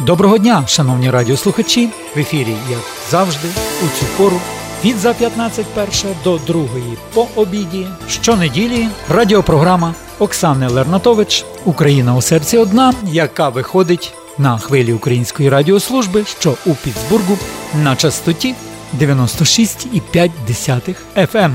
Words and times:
Доброго 0.00 0.38
дня, 0.38 0.64
шановні 0.66 1.10
радіослухачі! 1.10 1.88
В 2.16 2.18
ефірі, 2.18 2.56
як 2.70 2.80
завжди, 3.10 3.48
у 3.82 3.86
цю 4.00 4.06
пору 4.16 4.40
від 4.84 4.96
за 4.96 5.14
15 5.14 5.66
перша 5.66 6.08
до 6.24 6.38
другої 6.46 6.96
по 7.14 7.26
обіді 7.36 7.86
щонеділі 8.08 8.88
радіопрограма 9.08 9.94
Оксани 10.18 10.68
Лернатович 10.68 11.44
Україна 11.64 12.16
у 12.16 12.22
серці 12.22 12.58
одна, 12.58 12.94
яка 13.04 13.48
виходить 13.48 14.14
на 14.38 14.58
хвилі 14.58 14.92
Української 14.92 15.48
радіослужби, 15.48 16.24
що 16.24 16.54
у 16.66 16.74
Пітсбургу 16.74 17.38
на 17.82 17.96
частоті 17.96 18.54
96,5 18.98 20.94
FM. 21.16 21.52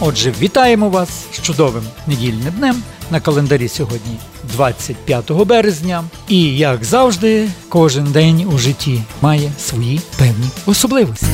Отже, 0.00 0.32
вітаємо 0.40 0.88
вас 0.88 1.08
з 1.32 1.40
чудовим 1.40 1.84
недільним 2.06 2.54
днем. 2.58 2.82
На 3.10 3.20
календарі 3.20 3.68
сьогодні 3.68 4.16
25 4.52 5.32
березня. 5.32 6.04
І, 6.28 6.56
як 6.56 6.84
завжди, 6.84 7.48
кожен 7.68 8.04
день 8.04 8.48
у 8.54 8.58
житті 8.58 9.02
має 9.22 9.52
свої 9.58 10.00
певні 10.18 10.46
особливості. 10.66 11.26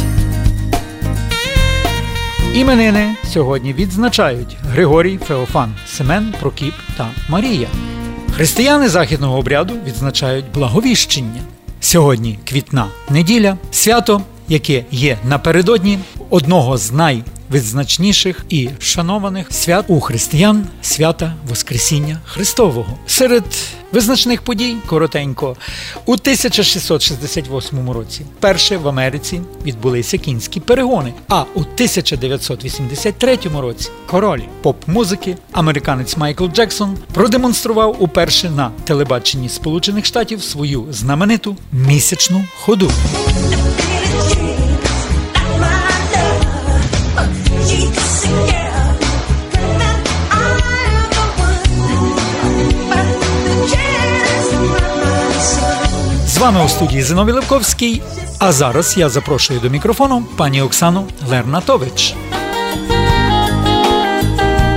Іменини 2.54 3.14
сьогодні 3.32 3.72
відзначають 3.72 4.56
Григорій 4.62 5.18
Феофан, 5.28 5.74
Семен 5.86 6.34
Прокіп 6.40 6.74
та 6.96 7.10
Марія. 7.28 7.68
Християни 8.32 8.88
західного 8.88 9.38
обряду 9.38 9.74
відзначають 9.86 10.44
благовіщення. 10.54 11.40
Сьогодні 11.80 12.38
квітна 12.48 12.86
неділя, 13.10 13.56
свято, 13.70 14.22
яке 14.48 14.84
є 14.90 15.18
напередодні 15.24 15.98
одного 16.30 16.76
з 16.76 16.92
най 16.92 17.22
відзначніших 17.50 18.44
і 18.48 18.68
шанованих 18.78 19.46
свят 19.52 19.84
у 19.88 20.00
християн 20.00 20.66
свята 20.82 21.34
Воскресіння 21.48 22.18
Христового. 22.24 22.98
Серед 23.06 23.44
визначних 23.92 24.42
подій 24.42 24.76
коротенько 24.86 25.56
у 26.06 26.12
1668 26.12 27.90
році 27.90 28.22
вперше 28.38 28.76
в 28.76 28.88
Америці 28.88 29.40
відбулися 29.64 30.18
кінські 30.18 30.60
перегони. 30.60 31.12
А 31.28 31.44
у 31.54 31.60
1983 31.60 33.38
році 33.58 33.90
король 34.06 34.42
поп-музики, 34.62 35.36
американець 35.52 36.16
Майкл 36.16 36.46
Джексон, 36.46 36.98
продемонстрував 37.14 37.96
уперше 37.98 38.50
на 38.50 38.70
телебаченні 38.84 39.48
Сполучених 39.48 40.06
Штатів 40.06 40.42
свою 40.42 40.86
знамениту 40.90 41.56
місячну 41.72 42.44
ходу. 42.60 42.90
Вами 56.40 56.64
у 56.64 56.68
студії 56.68 57.02
Зиновій 57.02 57.32
Левковський. 57.32 58.02
А 58.38 58.52
зараз 58.52 58.96
я 58.96 59.08
запрошую 59.08 59.60
до 59.60 59.68
мікрофону 59.68 60.22
пані 60.36 60.62
Оксану 60.62 61.06
Лернатович. 61.30 62.14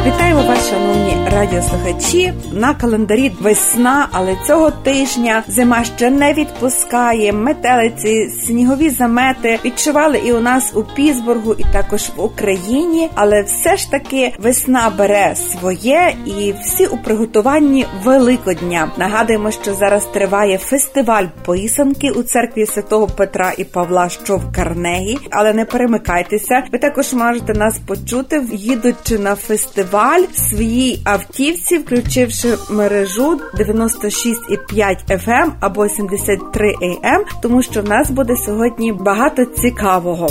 Вітаємо 0.05 0.44
вас, 0.44 0.69
шановні 0.69 1.12
радіослухачі. 1.34 2.34
На 2.52 2.73
календарі 2.73 3.31
весна, 3.42 4.08
але 4.12 4.36
цього 4.48 4.72
тижня 4.72 5.44
зима 5.48 5.84
ще 5.84 6.09
не 6.09 6.34
відпускає. 6.34 7.34
Метелиці, 7.34 8.30
снігові 8.45 8.90
замети 8.90 9.59
відчували 9.66 10.22
і 10.25 10.34
у 10.34 10.40
нас 10.40 10.72
у 10.75 10.84
Пісбургу, 10.84 11.56
і 11.58 11.64
також 11.73 12.09
в 12.16 12.22
Україні. 12.22 13.09
Але 13.16 13.42
все 13.42 13.78
ж 13.78 13.92
таки 13.92 14.34
весна 14.40 14.92
бере 14.98 15.36
своє, 15.36 16.16
і 16.25 16.53
всі 16.62 16.88
у 16.88 16.98
приготуванні 16.98 17.86
Великодня. 18.03 18.92
Нагадуємо, 18.97 19.52
що 19.52 19.73
зараз 19.73 20.06
триває 20.06 20.58
фестиваль 20.58 21.25
писанки 21.45 22.12
у 22.12 22.23
церкві 22.23 22.66
святого 22.66 23.08
Петра 23.08 23.53
і 23.58 23.64
Павла, 23.64 24.09
що 24.09 24.38
в 24.38 24.52
Карнегі. 24.56 25.18
Але 25.31 25.53
не 25.53 25.66
перемикайтеся. 25.66 26.63
Ви 26.72 26.80
також 26.80 27.13
можете 27.13 27.53
нас 27.53 27.80
почути, 27.80 28.44
їдучи 28.52 29.19
на 29.19 29.36
фестиваль 29.36 30.24
своїй 30.34 31.02
автівці, 31.23 31.78
включивши 31.78 32.57
мережу 32.69 33.39
96,5 33.59 34.95
FM 35.07 35.51
або 35.59 35.89
73 35.89 36.73
AM, 36.81 37.23
тому 37.41 37.63
що 37.63 37.81
в 37.81 37.89
нас 37.89 38.11
буде 38.11 38.35
сьогодні 38.45 38.91
багато 38.91 39.45
цікавого. 39.45 40.28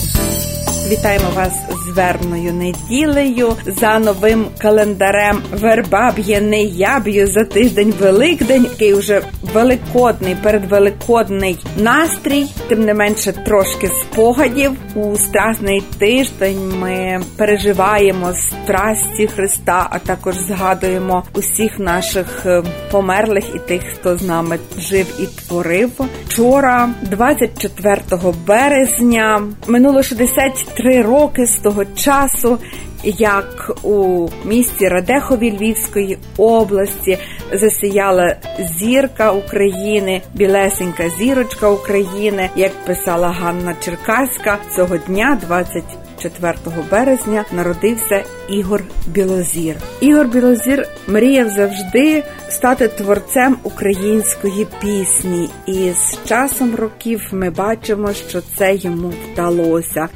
Вітаємо 0.89 1.31
вас 1.35 1.53
з 1.87 1.97
вербною 1.97 2.53
неділею 2.53 3.57
за 3.67 3.99
новим 3.99 4.47
календарем. 4.59 5.43
Верба 5.53 6.13
б'є 6.17 6.41
не 6.41 6.63
я 6.63 7.01
б'ю 7.01 7.27
за 7.27 7.45
тиждень 7.45 7.95
Великдень, 8.01 8.63
який 8.65 8.95
вже 8.95 9.23
великодний, 9.55 10.37
передвеликодний 10.43 11.59
настрій. 11.77 12.47
Тим 12.69 12.85
не 12.85 12.95
менше, 12.95 13.33
трошки 13.33 13.89
спогадів 13.89 14.73
у 14.95 15.17
страсний 15.17 15.83
тиждень. 15.99 16.73
Ми 16.81 17.21
переживаємо 17.37 18.33
страсті 18.33 19.27
Христа, 19.27 19.87
а 19.91 19.99
також 19.99 20.37
згадуємо 20.37 21.25
усіх 21.35 21.79
наших 21.79 22.47
е, 22.47 22.63
померлих 22.91 23.45
і 23.55 23.59
тих, 23.59 23.83
хто 23.95 24.17
з 24.17 24.23
нами 24.23 24.59
жив 24.79 25.07
і 25.21 25.27
творив. 25.27 25.91
Вчора, 26.27 26.89
24 27.03 28.01
березня, 28.47 29.43
минуло 29.67 30.03
63 30.03 30.72
три 30.77 31.03
роки 31.03 31.47
з 31.47 31.59
того 31.63 31.85
часу, 31.85 32.59
як 33.05 33.73
у 33.83 34.29
місті 34.45 34.89
Радехові 34.89 35.51
Львівської 35.51 36.19
області 36.37 37.19
засіяла 37.53 38.37
зірка 38.81 39.33
України, 39.33 40.23
білесенька 40.35 41.09
зірочка 41.09 41.69
України, 41.71 42.51
як 42.57 42.73
писала 42.73 43.29
Ганна 43.29 43.75
Черкаська 43.85 44.59
цього 44.77 44.97
дня, 44.97 45.39
20 45.47 45.85
4 46.23 46.55
березня 46.91 47.45
народився 47.53 48.25
Ігор 48.49 48.83
Білозір. 49.07 49.77
Ігор 50.01 50.29
Білозір 50.29 50.89
мріяв 51.07 51.49
завжди 51.49 52.25
стати 52.49 52.89
творцем 52.89 53.57
української 53.63 54.67
пісні, 54.81 55.49
і 55.67 55.91
з 55.93 56.29
часом 56.29 56.75
років 56.75 57.21
ми 57.33 57.51
бачимо, 57.51 58.13
що 58.13 58.41
це 58.59 58.75
йому 58.75 59.13
вдалося. 59.33 60.09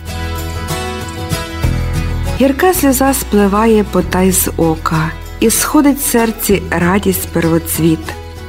Гірка 2.41 2.75
сльоза 2.75 3.15
спливає 3.15 3.85
потай 3.85 4.33
з 4.33 4.51
ока, 4.57 5.11
і 5.41 5.51
сходить 5.51 5.99
в 5.99 6.11
серці 6.11 6.63
радість 6.71 7.29
первоцвіт. 7.29 7.99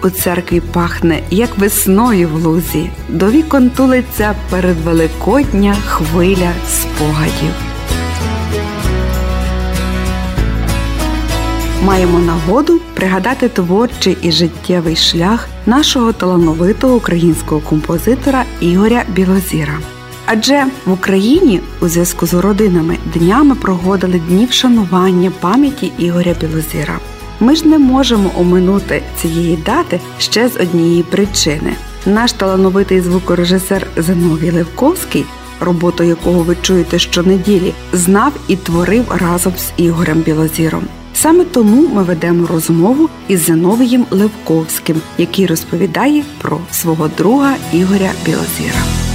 У 0.03 0.09
церкві 0.09 0.59
пахне, 0.59 1.21
як 1.29 1.57
весною 1.57 2.29
в 2.29 2.45
лузі, 2.45 2.89
до 3.09 3.31
вікон 3.31 3.69
тулиться 3.69 4.35
перед 4.49 4.77
Великодня 4.77 5.75
хвиля 5.85 6.51
спогадів. 6.69 7.53
Маємо 11.83 12.19
нагоду 12.19 12.79
пригадати 12.93 13.49
творчий 13.49 14.17
і 14.21 14.31
життєвий 14.31 14.95
шлях 14.95 15.47
нашого 15.65 16.13
талановитого 16.13 16.95
українського 16.95 17.61
композитора 17.61 18.43
Ігоря 18.59 19.03
Білозіра. 19.07 19.79
Адже 20.29 20.65
в 20.85 20.91
Україні 20.91 21.61
у 21.81 21.87
зв'язку 21.87 22.25
з 22.25 22.33
родинами 22.33 22.97
днями 23.13 23.55
проводили 23.55 24.19
дні 24.19 24.45
вшанування 24.45 25.31
пам'яті 25.39 25.91
Ігоря 25.97 26.35
Білозіра. 26.41 26.99
Ми 27.39 27.55
ж 27.55 27.67
не 27.67 27.77
можемо 27.77 28.31
оминути 28.37 29.01
цієї 29.21 29.57
дати 29.57 29.99
ще 30.17 30.49
з 30.49 30.55
однієї 30.55 31.03
причини. 31.03 31.73
Наш 32.05 32.33
талановитий 32.33 33.01
звукорежисер 33.01 33.87
Зиновій 33.97 34.51
Левковський, 34.51 35.25
роботу 35.59 36.03
якого 36.03 36.39
ви 36.43 36.57
чуєте 36.61 36.99
щонеділі, 36.99 37.73
знав 37.93 38.33
і 38.47 38.55
творив 38.55 39.05
разом 39.09 39.53
з 39.57 39.81
Ігорем 39.81 40.21
Білозіром. 40.21 40.83
Саме 41.13 41.43
тому 41.43 41.87
ми 41.93 42.03
ведемо 42.03 42.47
розмову 42.47 43.09
із 43.27 43.45
Зиновієм 43.45 44.05
Левковським, 44.11 45.01
який 45.17 45.45
розповідає 45.45 46.23
про 46.41 46.59
свого 46.71 47.07
друга 47.17 47.55
Ігоря 47.73 48.11
Білозіра. 48.25 49.06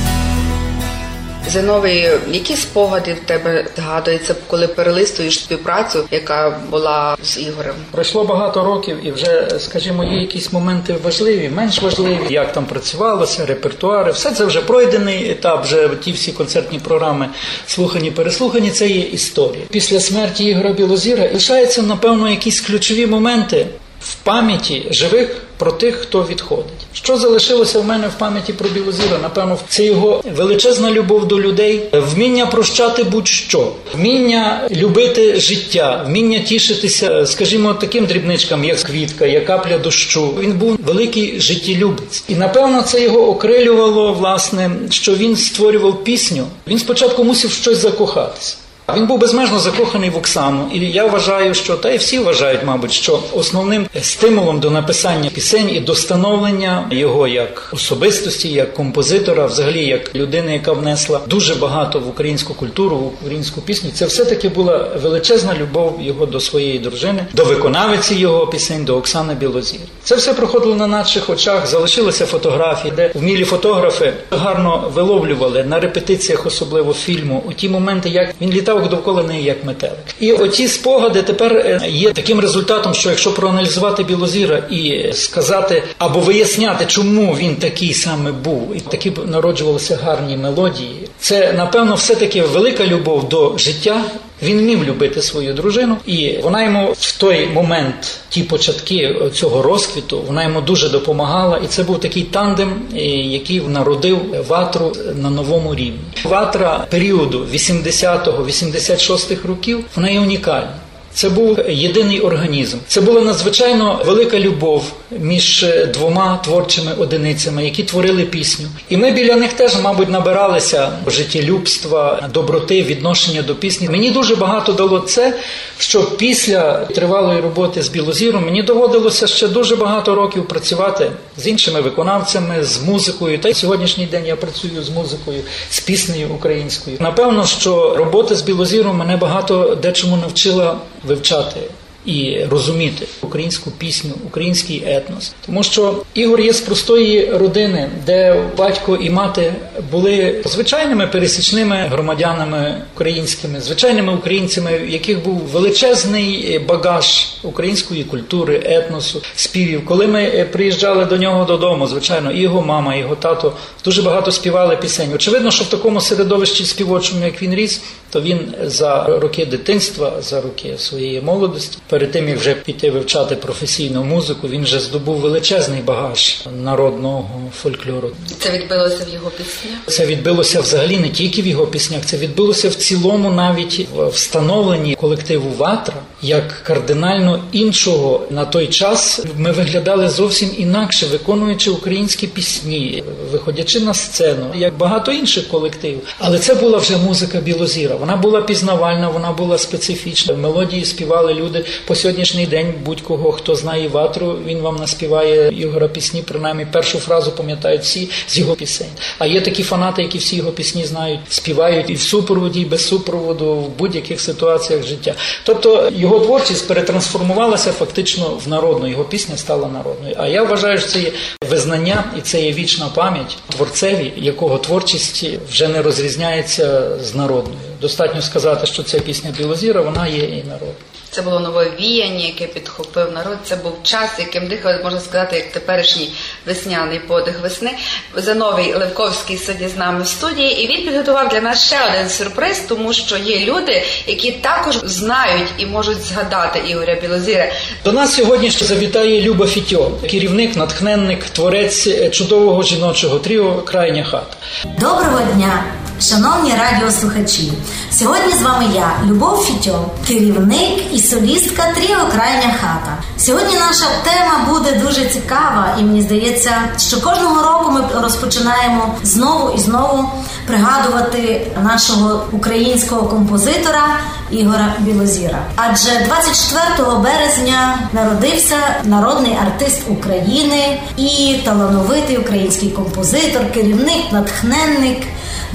Зиновий, 1.49 2.09
які 2.31 2.57
спогади 2.57 3.15
в 3.15 3.27
тебе 3.27 3.65
згадуються, 3.77 4.35
коли 4.47 4.69
перелистуєш 4.69 5.39
співпрацю, 5.39 6.05
яка 6.11 6.61
була 6.71 7.17
з 7.23 7.39
Ігорем? 7.39 7.75
Пройшло 7.91 8.25
багато 8.25 8.65
років, 8.65 8.97
і 9.07 9.11
вже, 9.11 9.49
скажімо, 9.59 10.05
є 10.05 10.21
якісь 10.21 10.53
моменти 10.53 10.97
важливі, 11.05 11.49
менш 11.49 11.83
важливі, 11.83 12.19
як 12.31 12.53
там 12.53 12.65
працювалося, 12.65 13.47
репертуари. 13.47 14.13
Все 14.13 14.31
це 14.31 14.45
вже 14.45 14.61
пройдений 14.61 15.31
етап. 15.31 15.65
Вже 15.65 15.89
ті 15.89 16.13
всі 16.13 16.33
концертні 16.33 16.79
програми 16.79 17.29
слухані, 17.67 18.11
переслухані. 18.11 18.71
Це 18.71 18.89
є 18.89 19.01
історія. 19.01 19.65
Після 19.71 20.01
смерті 20.01 20.45
Ігора 20.45 20.73
Білозіра 20.73 21.31
лишаються, 21.33 21.83
напевно, 21.83 22.31
якісь 22.31 22.61
ключові 22.61 23.07
моменти 23.07 23.67
в 24.01 24.15
пам'яті 24.15 24.87
живих 24.91 25.37
про 25.57 25.73
тих, 25.73 25.97
хто 25.97 26.23
відходить. 26.23 26.72
Що 26.95 27.17
залишилося 27.19 27.81
в 27.81 27.85
мене 27.85 28.09
в 28.09 28.19
пам'яті 28.19 28.53
про 28.53 28.69
Білозіра? 28.69 29.19
Напевно, 29.23 29.59
це 29.69 29.85
його 29.85 30.25
величезна 30.37 30.91
любов 30.91 31.29
до 31.29 31.41
людей, 31.41 31.83
вміння 31.93 32.47
прощати 32.47 33.05
будь-що, 33.05 33.73
вміння 33.95 34.69
любити 34.71 35.41
життя, 35.41 36.05
вміння 36.07 36.39
тішитися, 36.39 37.27
скажімо, 37.27 37.75
таким 37.75 38.07
дрібничкам, 38.07 38.65
як 38.65 38.79
квітка, 38.79 39.27
як 39.27 39.47
капля 39.47 39.79
дощу. 39.79 40.35
Він 40.41 40.53
був 40.53 40.79
великий 40.87 41.41
життєлюбець, 41.41 42.25
і 42.29 42.35
напевно 42.35 42.83
це 42.83 43.03
його 43.03 43.29
окрилювало, 43.29 44.13
власне, 44.13 44.71
що 44.91 45.15
він 45.15 45.37
створював 45.37 46.05
пісню. 46.05 46.47
Він 46.67 46.79
спочатку 46.79 47.25
мусив 47.25 47.51
щось 47.51 47.79
закохатися. 47.79 48.57
Він 48.97 49.07
був 49.07 49.19
безмежно 49.19 49.59
закоханий 49.59 50.11
в 50.11 50.17
Оксану, 50.17 50.69
і 50.73 50.79
я 50.81 51.07
вважаю, 51.07 51.55
що 51.55 51.77
та 51.77 51.91
й 51.91 51.97
всі 51.97 52.19
вважають, 52.19 52.61
мабуть, 52.65 52.93
що 52.93 53.23
основним 53.33 53.87
стимулом 54.03 54.61
до 54.61 54.71
написання 54.71 55.31
пісень 55.31 55.71
і 55.71 55.81
до 55.81 55.95
становлення 55.95 56.87
його 56.91 57.29
як 57.29 57.71
особистості, 57.73 58.49
як 58.49 58.75
композитора, 58.75 59.47
взагалі 59.47 59.87
як 59.87 60.15
людини, 60.15 60.53
яка 60.53 60.73
внесла 60.73 61.21
дуже 61.27 61.55
багато 61.55 62.01
в 62.01 62.09
українську 62.09 62.55
культуру, 62.55 62.97
в 62.97 63.13
українську 63.21 63.61
пісню, 63.61 63.91
це 63.95 64.07
все 64.07 64.25
таки 64.25 64.49
була 64.49 64.91
величезна 65.03 65.55
любов 65.61 65.99
його 66.03 66.27
до 66.27 66.41
своєї 66.41 66.79
дружини, 66.79 67.27
до 67.33 67.45
виконавиці 67.45 68.15
його 68.15 68.47
пісень, 68.47 68.85
до 68.85 68.97
Оксани 68.97 69.35
Білозір. 69.35 69.81
Це 70.05 70.17
все 70.17 70.35
проходило 70.35 70.77
на 70.77 70.87
наших 70.87 71.31
очах. 71.31 71.67
Залишилися 71.67 72.27
фотографії, 72.27 72.93
де 72.97 73.11
вмілі 73.15 73.45
фотографи 73.45 74.13
гарно 74.31 74.91
виловлювали 74.95 75.65
на 75.65 75.81
репетиціях, 75.81 76.47
особливо 76.47 76.93
фільму, 76.93 77.43
у 77.47 77.53
ті 77.53 77.69
моменти, 77.69 78.09
як 78.09 78.35
він 78.41 78.51
літав 78.51 78.82
метелик 78.83 78.89
довкола 78.89 79.23
неї 79.23 79.45
як 79.45 79.65
метелик. 79.65 79.99
І 80.21 80.33
оці 80.33 80.69
спогади 80.69 81.23
тепер 81.23 81.53
е, 81.57 81.81
є 81.89 82.13
таким 82.13 82.41
результатом, 82.41 82.95
що 82.95 83.09
якщо 83.09 83.35
проаналізувати 83.35 84.05
Білозіра 84.05 84.59
і 84.71 85.13
сказати 85.13 85.83
або 85.99 86.21
виясняти, 86.21 86.85
чому 86.87 87.35
він 87.35 87.57
такий 87.57 87.95
саме 87.95 88.33
був, 88.33 88.77
і 88.77 88.81
такі 88.81 89.13
народжувалися 89.27 89.99
гарні 90.03 90.37
мелодії, 90.37 91.09
це 91.19 91.53
напевно 91.53 91.95
все 91.95 92.15
таки 92.15 92.43
велика 92.43 92.87
любов 92.87 93.29
до 93.29 93.59
життя. 93.59 94.05
Він 94.43 94.59
вмів 94.59 94.85
любити 94.85 95.23
свою 95.23 95.55
дружину, 95.55 95.97
і 96.07 96.39
вона 96.43 96.65
йому 96.65 96.93
в 96.99 97.19
той 97.19 97.47
момент, 97.47 98.21
ті 98.29 98.43
початки 98.43 99.17
цього 99.35 99.63
розквіту, 99.63 100.23
вона 100.27 100.43
йому 100.43 100.61
дуже 100.61 100.89
допомагала. 100.89 101.59
І 101.65 101.67
це 101.67 101.83
був 101.83 102.01
такий 102.01 102.23
тандем, 102.23 102.83
е, 102.95 102.99
який 103.09 103.61
народив 103.61 104.19
ватру 104.49 104.93
на 105.15 105.31
новому 105.31 105.75
рівні. 105.75 106.01
Ватра 106.25 106.87
періоду 106.91 107.47
80-86 107.53 109.47
років 109.47 109.85
вона 109.97 110.11
є 110.11 110.21
унікальна. 110.21 110.82
Це 111.15 111.29
був 111.29 111.59
єдиний 111.69 112.21
організм. 112.21 112.79
Це 112.89 113.01
була 113.01 113.21
надзвичайно 113.21 114.01
велика 114.07 114.39
любов 114.39 114.93
між 115.11 115.67
двома 115.95 116.41
творчими 116.45 116.93
одиницями, 116.99 117.65
які 117.65 117.83
творили 117.83 118.23
пісню. 118.23 118.67
І 118.89 118.97
ми 118.97 119.11
біля 119.11 119.37
них 119.37 119.53
теж, 119.53 119.81
мабуть, 119.83 120.11
набиралися 120.11 120.93
життєлюбства, 121.07 122.29
доброти, 122.35 122.83
відношення 122.83 123.43
до 123.43 123.55
пісні. 123.55 123.89
Мені 123.89 124.11
дуже 124.11 124.37
багато 124.37 124.73
дало 124.73 125.01
це, 125.01 125.39
що 125.79 126.03
після 126.05 126.73
тривалої 126.73 127.41
роботи 127.41 127.83
з 127.83 127.89
Білозіром 127.89 128.45
мені 128.45 128.63
доводилося 128.63 129.27
ще 129.27 129.49
дуже 129.49 129.77
багато 129.77 130.15
років 130.15 130.49
працювати 130.49 131.13
з 131.37 131.47
іншими 131.47 131.81
виконавцями, 131.81 132.65
з 132.65 132.83
музикою. 132.83 133.39
Та 133.39 133.49
й 133.49 133.55
сьогоднішній 133.55 134.07
день 134.07 134.27
я 134.27 134.37
працюю 134.37 134.83
з 134.83 134.91
музикою, 134.91 135.43
з 135.71 135.81
піснею 135.81 136.29
українською. 136.35 136.97
Напевно, 137.01 137.47
що 137.47 137.95
робота 137.97 138.35
з 138.35 138.43
Білозіром 138.43 138.97
мене 138.97 139.17
багато 139.17 139.79
дечому 139.83 140.17
навчила 140.17 140.77
вивчати 141.05 141.71
і 142.07 142.45
розуміти 142.51 143.07
українську 143.23 143.71
пісню, 143.71 144.13
український 144.27 144.83
етнос, 144.87 145.35
тому 145.47 145.63
що 145.63 146.03
Ігор 146.15 146.41
є 146.41 146.53
з 146.53 146.61
простої 146.61 147.31
родини, 147.31 147.91
де 148.07 148.45
батько 148.57 148.97
і 148.97 149.11
мати 149.11 149.55
були 149.91 150.43
звичайними 150.45 151.07
пересічними 151.07 151.77
громадянами 151.77 152.83
українськими, 152.95 153.61
звичайними 153.61 154.15
українцями, 154.15 154.79
в 154.79 154.89
яких 154.89 155.25
був 155.25 155.39
величезний 155.39 156.59
багаж 156.59 157.29
української 157.43 158.05
культури, 158.05 158.63
етносу, 158.65 159.23
співів. 159.37 159.85
Коли 159.85 160.07
ми 160.07 160.49
приїжджали 160.53 161.05
до 161.05 161.17
нього 161.17 161.45
додому, 161.45 161.87
звичайно, 161.87 162.33
і 162.33 162.41
його 162.41 162.63
мама, 162.63 162.95
його 162.95 163.17
тато 163.17 163.53
дуже 163.85 164.03
багато 164.03 164.33
співали 164.33 164.77
пісень. 164.77 165.13
Очевидно, 165.15 165.51
що 165.51 165.65
в 165.65 165.67
такому 165.67 166.01
середовищі 166.01 166.65
співочому, 166.65 167.25
як 167.25 167.43
він 167.43 167.55
ріс, 167.55 167.81
то 168.11 168.21
він 168.21 168.55
за 168.63 169.05
роки 169.05 169.47
дитинства, 169.47 170.23
за 170.23 170.41
роки 170.41 170.75
своєї 170.79 171.21
молодості 171.21 171.79
перед 171.93 172.11
тим 172.11 172.29
як 172.29 172.39
вже 172.39 172.55
піти 172.55 172.91
вивчати 172.91 173.37
професійну 173.37 174.05
музику, 174.05 174.49
він 174.49 174.63
вже 174.63 174.81
здобув 174.81 175.17
величезний 175.17 175.83
багаж 175.83 176.41
народного 176.63 177.51
фольклору. 177.63 178.11
Це 178.39 178.51
відбилося 178.51 179.07
в 179.11 179.15
його 179.15 179.31
піснях? 179.31 179.79
Це 179.87 180.07
відбилося 180.07 180.61
взагалі 180.61 180.97
не 180.97 181.09
тільки 181.09 181.43
в 181.43 181.47
його 181.47 181.67
піснях, 181.67 182.05
це 182.05 182.17
відбилося 182.17 182.69
в 182.69 182.75
цілому, 182.75 183.31
навіть 183.31 183.89
в 183.95 184.09
встановленні 184.09 184.95
колективу 184.95 185.51
Ватра 185.59 185.95
як 186.23 186.63
кардинально 186.63 187.45
іншого 187.53 188.27
на 188.31 188.45
той 188.45 188.67
час. 188.67 189.25
Ми 189.37 189.53
виглядали 189.53 190.09
зовсім 190.09 190.51
інакше, 190.59 191.07
виконуючи 191.07 191.71
українські 191.71 192.27
пісні, 192.27 193.05
виходячи 193.33 193.81
на 193.81 193.95
сцену, 193.95 194.47
як 194.55 194.77
багато 194.77 195.13
інших 195.13 195.49
колективів. 195.49 196.01
Але 196.19 196.39
це 196.39 196.55
була 196.55 196.79
вже 196.79 196.97
музика 196.97 197.41
Білозіра. 197.41 197.97
Вона 197.97 198.17
була 198.17 198.43
пізнавальна, 198.43 199.09
вона 199.09 199.33
була 199.33 199.59
специфічна. 199.59 200.35
Мелодії 200.35 200.85
співали 200.85 201.35
люди 201.35 201.65
по 201.87 201.95
сьогоднішній 201.95 202.47
день 202.47 202.75
будь-кого, 202.85 203.33
хто 203.33 203.55
знає 203.55 203.89
ватру, 203.89 204.39
він 204.47 204.59
вам 204.59 204.77
наспіває 204.77 205.53
Ігора 205.59 205.89
пісні. 205.89 206.23
Принаймні 206.23 206.67
першу 206.73 206.99
фразу 206.99 207.33
пам'ятають 207.33 207.83
всі 207.83 208.09
з 208.29 208.39
його 208.39 208.55
пісень. 208.55 208.87
А 209.19 209.27
є 209.27 209.41
такі 209.41 209.63
фанати, 209.63 210.03
які 210.03 210.19
всі 210.19 210.37
його 210.37 210.51
пісні 210.51 210.85
знають, 210.85 211.21
співають 211.29 211.91
і 211.91 211.95
в 211.95 212.01
супроводі, 212.01 212.61
і 212.61 212.65
без 212.65 212.89
супроводу 212.89 213.55
в 213.55 213.69
будь-яких 213.69 214.21
ситуаціях 214.21 214.87
життя. 214.87 215.15
Тобто 215.45 215.93
його 215.97 216.21
творчість 216.21 216.69
перетрансформувалася 216.69 217.73
фактично 217.73 218.39
в 218.45 218.49
народну. 218.49 218.87
Його 218.89 219.05
пісня 219.05 219.37
стала 219.37 219.69
народною. 219.69 220.15
А 220.19 220.29
я 220.29 220.43
вважаю, 220.43 220.79
що 220.79 220.89
це 220.89 221.01
є 221.01 221.13
визнання 221.51 222.05
і 222.19 222.21
це 222.21 222.43
є 222.43 222.53
вічна 222.53 222.89
пам'ять 222.95 223.37
творцеві, 223.49 224.13
якого 224.17 224.59
творчість 224.59 225.25
вже 225.51 225.69
не 225.69 225.83
розрізняється 225.83 226.99
з 227.03 227.15
народною. 227.15 227.59
Достатньо 227.81 228.23
сказати, 228.23 228.67
що 228.67 228.83
ця 228.83 228.99
пісня 228.99 229.35
Білозіра, 229.39 229.81
вона 229.81 230.07
є 230.07 230.25
і 230.25 230.45
народною. 230.45 230.75
Це 231.15 231.23
було 231.23 231.41
нове 231.41 231.71
віяння, 231.81 232.25
яке 232.25 232.47
підхопив 232.47 233.13
народ. 233.13 233.39
Це 233.45 233.57
був 233.57 233.73
час, 233.83 234.11
яким 234.19 234.49
дихали, 234.49 234.81
можна 234.85 235.01
сказати, 235.01 235.37
як 235.37 235.53
теперішній 235.53 236.13
весняний 236.47 236.99
подих 236.99 237.41
весни. 237.41 237.71
Зановій 238.17 238.75
Левковський 238.75 239.39
сидить 239.39 239.71
з 239.71 239.77
нами 239.77 240.03
в 240.03 240.07
студії, 240.07 240.63
і 240.63 240.67
він 240.67 240.87
підготував 240.87 241.29
для 241.29 241.41
нас 241.41 241.67
ще 241.67 241.77
один 241.91 242.09
сюрприз, 242.09 242.61
тому 242.69 242.93
що 242.93 243.17
є 243.17 243.39
люди, 243.45 243.83
які 244.07 244.33
також 244.33 244.77
знають 244.85 245.49
і 245.59 245.67
можуть 245.67 246.01
згадати 246.01 246.63
Ігоря 246.69 246.95
Білозіра. 247.03 247.53
До 247.85 247.93
нас 247.93 248.15
сьогодні 248.15 248.51
ще 248.51 248.65
завітає 248.65 249.23
Люба 249.23 249.47
Фітьо, 249.47 249.91
керівник, 250.11 250.57
натхненник, 250.57 251.25
творець 251.25 252.11
чудового 252.11 252.63
жіночого 252.63 253.19
тріо 253.19 253.63
Крайня 253.63 254.05
хата. 254.05 254.37
Доброго 254.65 255.21
дня! 255.35 255.65
Шановні 256.03 256.55
радіослухачі, 256.55 257.53
сьогодні 257.91 258.33
з 258.33 258.43
вами 258.43 258.65
я, 258.75 258.93
Любов 259.07 259.45
Фітьо, 259.45 259.91
керівник 260.09 260.93
і 260.93 261.01
солістка 261.01 261.63
Тріо 261.75 262.07
Крайня 262.13 262.55
хата. 262.61 262.99
Сьогодні 263.19 263.55
наша 263.55 263.87
тема 264.05 264.47
буде 264.49 264.73
дуже 264.87 265.05
цікава, 265.05 265.77
і 265.81 265.83
мені 265.83 266.03
здається, 266.03 266.51
що 266.79 267.01
кожного 267.01 267.43
року 267.43 267.71
ми 267.71 268.01
розпочинаємо 268.03 268.95
знову 269.03 269.55
і 269.57 269.59
знову 269.59 270.09
пригадувати 270.47 271.53
нашого 271.63 272.27
українського 272.33 273.03
композитора 273.03 273.87
Ігора 274.31 274.75
Білозіра. 274.79 275.39
Адже 275.57 275.91
24 276.07 276.99
березня 276.99 277.79
народився 277.93 278.57
народний 278.85 279.37
артист 279.43 279.83
України 279.89 280.81
і 280.97 281.37
талановитий 281.45 282.17
український 282.17 282.71
композитор, 282.71 283.53
керівник, 283.53 284.13
натхненник 284.13 284.99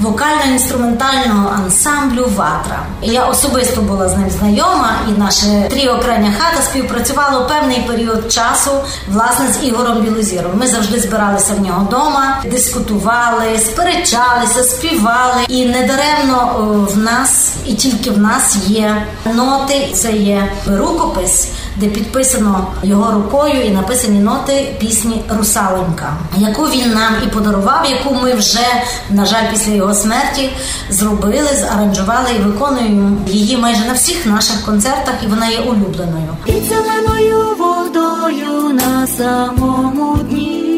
вокально-інструментального 0.00 1.52
ансамблю 1.56 2.26
Ватра. 2.36 2.86
Я 3.02 3.24
особисто 3.24 3.82
була 3.82 4.08
з 4.08 4.16
ним 4.16 4.30
знайома, 4.30 4.90
і 5.08 5.20
наше 5.20 5.66
тріо 5.70 5.98
крайня 5.98 6.32
хата 6.38 6.62
співпрацювало 6.62 7.46
певний 7.46 7.80
період 7.80 8.32
часу 8.32 8.70
власне 9.08 9.46
з 9.52 9.66
Ігорем 9.66 10.00
Білозіром. 10.02 10.52
Ми 10.54 10.66
завжди 10.66 11.00
збиралися 11.00 11.52
в 11.54 11.60
нього 11.60 11.84
вдома, 11.84 12.42
дискутували, 12.50 13.58
сперечалися, 13.58 14.62
співали. 14.62 15.40
І 15.48 15.64
недаремно 15.64 16.54
в 16.94 16.98
нас, 16.98 17.52
і 17.66 17.74
тільки 17.74 18.10
в 18.10 18.18
нас 18.18 18.56
є 18.66 19.06
ноти. 19.34 19.88
Це 19.94 20.12
є 20.12 20.52
рукопис 20.66 21.48
де 21.80 21.86
підписано 21.86 22.66
його 22.82 23.12
рукою 23.12 23.62
і 23.64 23.70
написані 23.70 24.18
ноти 24.18 24.76
пісні 24.78 25.22
Русаленька, 25.28 26.12
яку 26.36 26.62
він 26.62 26.90
нам 26.92 27.12
і 27.24 27.26
подарував, 27.26 27.86
яку 27.90 28.14
ми 28.14 28.34
вже, 28.34 28.66
на 29.10 29.26
жаль, 29.26 29.50
після 29.50 29.67
його 29.76 29.94
смерті 29.94 30.50
зробили, 30.90 31.48
зааранжували 31.60 32.28
і 32.36 32.42
виконуємо 32.42 33.18
її 33.26 33.56
майже 33.56 33.84
на 33.84 33.92
всіх 33.92 34.26
наших 34.26 34.64
концертах, 34.64 35.14
і 35.24 35.26
вона 35.26 35.48
є 35.48 35.58
улюбленою. 35.58 36.36
Під 36.44 36.64
зеленою 36.64 37.56
водою 37.58 38.72
на 38.72 39.06
самому 39.06 40.16
дні 40.16 40.68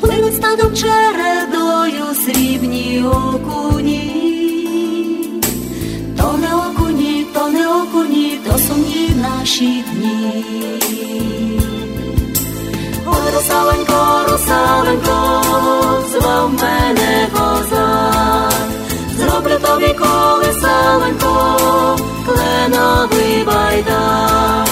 Плинуть 0.00 0.34
стадом 0.34 0.74
чередою 0.74 2.04
срібні 2.24 3.04
окуні, 3.04 4.14
то 6.16 6.38
не 6.38 6.54
окуні, 6.54 7.26
то 7.34 7.48
не 7.48 7.68
окуні, 7.68 8.40
то 8.46 8.58
сумні 8.58 9.10
наші 9.16 9.84
дні. 9.92 10.44
Ой, 13.06 13.34
русаленько, 13.34 14.24
русаленько, 14.30 15.42
звав 16.20 16.52
мене 16.52 17.28
козак, 17.32 18.52
зроблю 19.16 19.58
тобі 19.58 19.94
колесаленько, 19.94 21.96
кленовий 22.26 23.44
байда, 23.44 24.64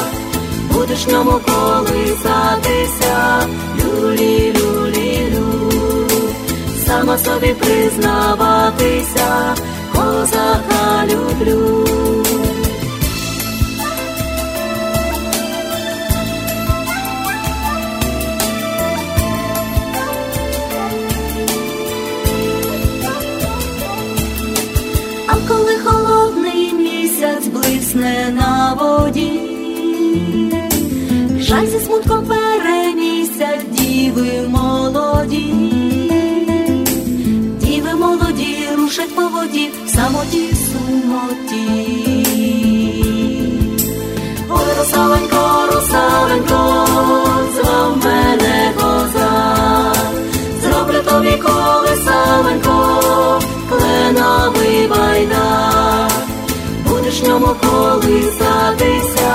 будеш 0.72 1.06
ньому 1.06 1.40
колисатися, 1.46 3.40
люлі, 3.78 4.54
люлі, 4.56 5.34
лю, 5.34 5.72
сама 6.86 7.18
собі 7.18 7.54
признаватися, 7.54 9.55
молоді 38.96 39.14
по 39.14 39.28
воді 39.28 39.70
в 39.86 39.88
самоті 39.88 40.54
сумоті. 40.54 42.26
Ой, 44.50 44.66
русаленько, 44.78 45.68
русаленько, 45.72 46.86
звав 47.54 47.96
мене 48.04 48.72
козак, 48.76 49.96
зроблю 50.62 51.00
тобі 51.10 51.36
колесаленько, 51.36 52.76
кленовий 53.68 54.88
байдар, 54.88 56.10
будеш 56.88 57.22
ньому 57.22 57.54
колисатися, 57.60 59.34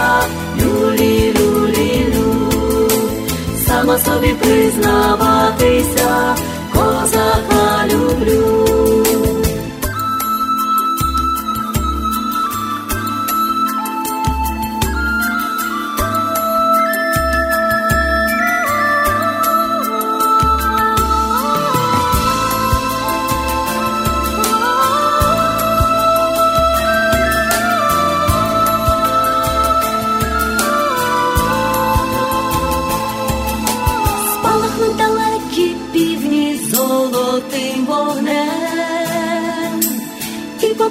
люлі, 0.62 1.34
люлі, 1.40 2.06
лю, 2.16 2.52
сама 3.68 4.00
собі 4.00 4.34
признаватися, 4.34 5.61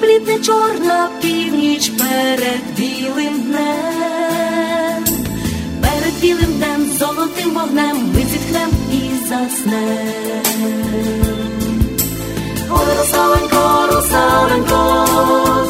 і 0.00 0.06
поблідне 0.06 0.38
чорна 0.38 1.08
північ 1.22 1.88
перед 1.88 2.60
білим 2.76 3.40
днем, 3.40 5.04
перед 5.80 6.20
білим 6.20 6.52
днем 6.56 6.90
золотим 6.98 7.50
вогнем 7.54 8.12
ми 8.14 8.20
зітхнем 8.20 8.70
і 8.92 9.28
заснем. 9.28 10.44
Ой, 12.70 12.86
русаленько, 12.98 13.88
русаленько, 13.92 15.06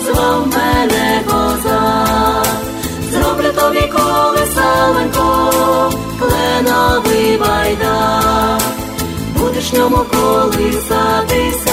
звав 0.05 0.47
мене 0.47 1.23
козак, 1.27 2.47
зроблю 3.13 3.53
тобі 3.61 3.93
колесаленько, 3.93 5.53
кленовий 6.19 7.37
байдар, 7.37 8.61
будеш 9.39 9.73
ньому 9.73 10.05
колисатися, 10.13 11.70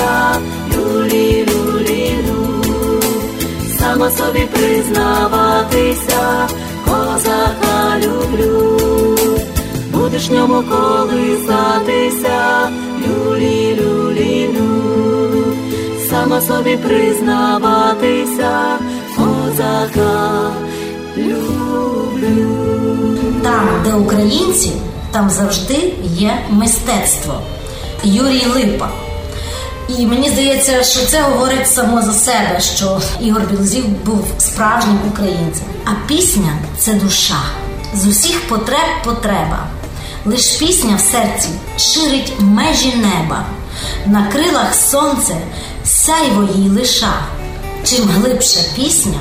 собі 4.12 4.48
признаватися, 4.54 6.48
козака 6.86 7.98
люблю, 7.98 8.78
будеш 9.92 10.30
ньому 10.30 10.64
колисатися, 10.64 12.40
люлі, 13.08 13.80
люлі, 13.82 14.50
лю, 14.54 15.44
сама 16.10 16.42
собі 16.42 16.78
признаватися, 16.78 18.52
козака 19.16 20.52
люблю. 21.18 22.48
Там, 23.44 23.70
де 23.86 23.94
українці, 23.94 24.72
там 25.12 25.30
завжди 25.30 25.94
є 26.04 26.38
мистецтво. 26.50 27.34
Юрій 28.04 28.46
Липа. 28.56 28.90
І 29.90 30.06
мені 30.06 30.30
здається, 30.30 30.84
що 30.84 31.06
це 31.06 31.22
говорить 31.22 31.68
само 31.68 32.02
за 32.02 32.14
себе, 32.14 32.60
що 32.60 33.02
Ігор 33.22 33.42
Білозів 33.52 33.86
був 34.06 34.28
справжнім 34.38 35.00
українцем. 35.12 35.66
А 35.86 36.08
пісня 36.08 36.58
це 36.78 36.94
душа. 36.94 37.42
З 37.94 38.08
усіх 38.08 38.48
потреб 38.48 39.04
потреба. 39.04 39.68
Лиш 40.26 40.56
пісня 40.56 40.96
в 40.96 41.00
серці 41.00 41.50
ширить 41.78 42.34
межі 42.40 42.96
неба. 42.96 43.46
На 44.06 44.28
крилах 44.28 44.76
сонце 44.76 45.36
сяйво 45.86 46.50
їй 46.56 46.70
лиша. 46.70 47.14
Чим 47.84 48.06
глибша 48.10 48.60
пісня, 48.76 49.20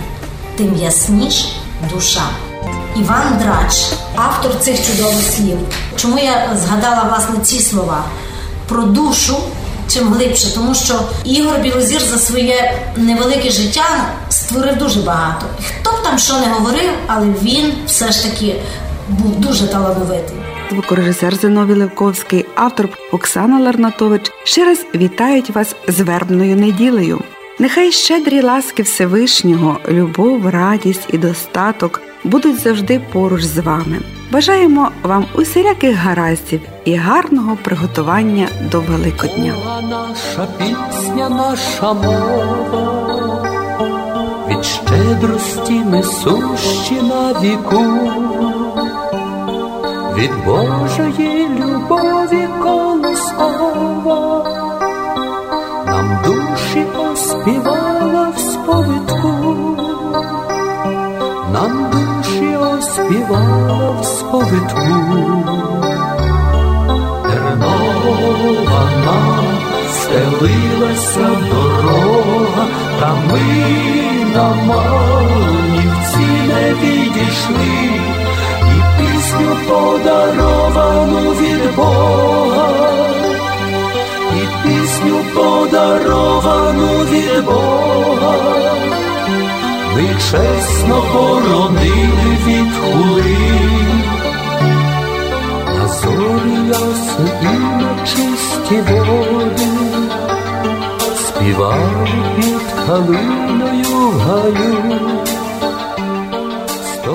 тим 0.57 0.77
ясніш 0.77 1.49
душа. 1.95 2.29
Іван 2.97 3.39
Драч, 3.39 3.75
автор 4.17 4.61
цих 4.61 4.87
чудових 4.87 5.23
слів. 5.37 5.59
Чому 5.97 6.19
я 6.19 6.57
згадала 6.57 7.03
власне 7.03 7.45
ці 7.45 7.61
слова? 7.61 8.05
Про 8.69 8.83
душу 8.83 9.37
чим 9.89 10.09
глибше, 10.09 10.55
тому 10.55 10.75
що 10.75 11.01
Ігор 11.25 11.59
Білозір 11.61 12.01
за 12.01 12.19
своє 12.19 12.79
невелике 12.97 13.51
життя 13.51 13.85
створив 14.29 14.77
дуже 14.77 15.01
багато. 15.01 15.47
Хто 15.81 15.91
б 15.91 16.03
там 16.03 16.19
що 16.19 16.35
не 16.39 16.47
говорив, 16.47 16.91
але 17.07 17.27
він 17.43 17.73
все 17.87 18.13
ж 18.13 18.31
таки 18.31 18.57
був 19.09 19.41
дуже 19.41 19.67
талановитий. 19.67 20.37
Звукорежисер 20.71 21.37
Зиновій 21.37 21.75
Левковський, 21.75 22.47
автор 22.55 22.89
Оксана 23.13 23.61
Ларнатович 23.61 24.33
ще 24.45 24.65
раз 24.65 24.79
вітають 24.95 25.51
вас 25.51 25.77
з 25.89 26.01
вербною 26.01 26.57
неділею. 26.57 27.21
Нехай 27.59 27.93
щедрі 27.93 28.43
ласки 28.43 28.83
Всевишнього, 28.83 29.81
любов, 29.89 30.49
радість 30.49 31.09
і 31.13 31.19
достаток 31.19 32.01
будуть 32.25 32.61
завжди 32.61 33.01
поруч 33.13 33.43
з 33.43 33.59
вами. 33.59 34.01
Бажаємо 34.31 34.91
вам 35.03 35.25
усіляких 35.35 35.97
гараздів 35.97 36.61
і 36.85 36.95
гарного 36.95 37.57
приготування 37.63 38.49
до 38.71 38.81
Великодня. 38.81 39.55
Мова 39.55 39.83
наша 39.83 40.47
пісня, 40.59 41.29
наша 41.29 41.93
мова, 41.93 43.47
від 44.51 44.65
щедрості 44.65 45.73
несущі 45.73 46.95
на 47.03 47.41
віку, 47.41 47.85
від 50.17 50.31
Божої 50.45 51.49
любові 51.49 52.49
колискова, 52.63 54.45
нам 55.87 56.19
душі 56.25 56.85
оспівала 57.13 58.33
в 58.37 58.39
сповідку, 58.39 59.57
нам 61.53 61.86
душі 62.97 63.07
оспівала 63.07 63.91
в 64.01 64.05
сповідку. 64.05 64.81
Тернована 67.31 69.19
стелилася 69.93 71.29
дорога, 71.51 72.67
та 73.01 73.15
ми 73.15 73.47
на 74.35 74.49
Малинівці 74.55 76.29
не 76.49 76.75
відійшли, 76.75 77.77
і 78.63 78.77
пісню 78.99 79.57
подаровану 79.69 81.21
від 81.31 81.77
Бога, 81.77 82.69
і 84.37 84.69
пісню 84.69 85.17
подаровану 85.35 86.89
від 87.11 87.45
Бога, 87.45 88.35
ми 89.95 90.07
чесно 90.31 90.97
боронили 91.13 92.16
від 92.47 92.73
хули. 92.77 93.37
На 95.75 95.89
зорі 95.89 96.69
ясні 96.69 97.31
і 97.43 97.59
на 97.59 98.07
чисті 98.07 98.81
води, 98.89 99.69
співав 101.17 102.09
під 102.37 102.87
калиною 102.87 104.09
в 104.09 104.19
гаю, 104.19 105.01
з 106.69 107.07